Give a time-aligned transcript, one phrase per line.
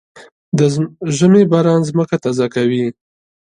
[0.57, 0.59] د
[1.17, 2.85] ژمي باران ځمکه تازه کوي.